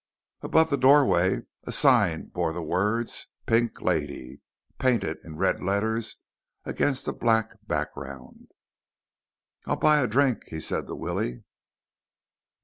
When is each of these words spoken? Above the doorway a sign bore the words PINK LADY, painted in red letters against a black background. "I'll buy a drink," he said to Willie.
Above 0.41 0.71
the 0.71 0.77
doorway 0.77 1.41
a 1.65 1.71
sign 1.71 2.25
bore 2.25 2.51
the 2.53 2.63
words 2.63 3.27
PINK 3.45 3.81
LADY, 3.83 4.41
painted 4.79 5.19
in 5.23 5.37
red 5.37 5.61
letters 5.61 6.15
against 6.65 7.07
a 7.07 7.13
black 7.13 7.51
background. 7.67 8.47
"I'll 9.67 9.75
buy 9.75 9.99
a 9.99 10.07
drink," 10.07 10.45
he 10.47 10.59
said 10.59 10.87
to 10.87 10.95
Willie. 10.95 11.43